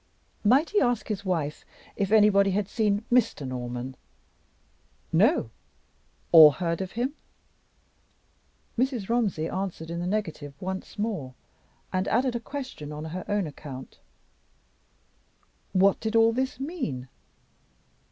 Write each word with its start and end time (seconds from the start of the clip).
Might 0.43 0.71
he 0.71 0.81
ask 0.81 1.09
his 1.09 1.23
wife 1.23 1.63
if 1.95 2.11
anybody 2.11 2.49
had 2.49 2.67
seen 2.67 3.05
Mr. 3.11 3.47
Norman? 3.47 3.95
"No." 5.13 5.51
"Or 6.31 6.53
heard 6.53 6.81
of 6.81 6.93
him?" 6.93 7.13
Mrs. 8.79 9.09
Romsey 9.09 9.47
answered 9.47 9.91
in 9.91 9.99
the 9.99 10.07
negative 10.07 10.55
once 10.59 10.97
more, 10.97 11.35
and 11.93 12.07
added 12.07 12.35
a 12.35 12.39
question 12.39 12.91
on 12.91 13.05
her 13.05 13.23
own 13.29 13.45
account. 13.45 13.99
What 15.71 15.99
did 15.99 16.15
all 16.15 16.33
this 16.33 16.59
mean? 16.59 17.07